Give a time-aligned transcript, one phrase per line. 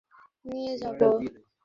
[0.45, 1.07] আমি নিয়ে যাবো।